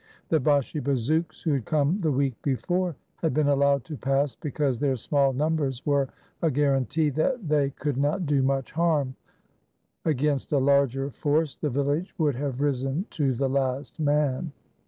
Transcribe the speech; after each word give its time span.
The 0.29 0.39
Bashi 0.39 0.79
bazouks 0.79 1.43
who 1.43 1.53
had 1.53 1.65
come 1.65 2.01
the 2.01 2.11
week 2.11 2.33
be 2.41 2.55
fore 2.55 2.95
had 3.17 3.35
been 3.35 3.49
allowed 3.49 3.83
to 3.85 3.97
pass 3.97 4.35
because 4.35 4.79
their 4.79 4.95
small 4.95 5.31
num 5.31 5.57
bers 5.57 5.85
were 5.85 6.09
a 6.41 6.49
guaranty 6.49 7.11
that 7.11 7.47
they 7.47 7.69
could 7.69 7.97
not 7.97 8.25
do 8.25 8.41
much 8.41 8.71
harm 8.71 9.13
Against 10.03 10.51
a 10.53 10.57
larger 10.57 11.11
force, 11.11 11.55
the 11.55 11.69
village 11.69 12.15
would 12.17 12.33
have 12.33 12.61
risen 12.61 13.05
to 13.11 13.35
the 13.35 13.47
last 13.47 13.99
man. 13.99 14.51